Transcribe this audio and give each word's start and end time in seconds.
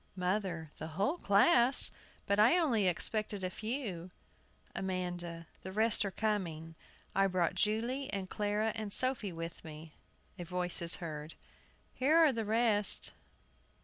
MOTHER. 0.15 0.71
The 0.79 0.97
whole 0.97 1.19
class! 1.19 1.91
I 1.93 1.97
But 2.25 2.39
I 2.39 2.57
only 2.57 2.87
expected 2.87 3.43
a 3.43 3.51
few. 3.51 4.09
AMANDA. 4.75 5.45
The 5.61 5.71
rest 5.71 6.03
are 6.05 6.09
coming. 6.09 6.73
I 7.13 7.27
brought 7.27 7.53
Julie, 7.53 8.11
and 8.11 8.27
Clara, 8.27 8.71
and 8.73 8.91
Sophie 8.91 9.31
with 9.31 9.63
me. 9.63 9.93
[A 10.39 10.43
voice 10.43 10.81
is 10.81 10.95
heard.] 10.95 11.35
Here 11.93 12.15
are 12.17 12.33
the 12.33 12.45
rest. 12.45 13.11